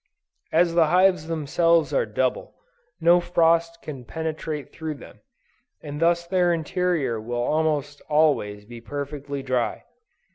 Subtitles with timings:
[0.51, 2.55] As the hives themselves are double,
[2.99, 5.19] no frost can penetrate through them,
[5.83, 9.83] and thus their interior will almost always be perfectly dry.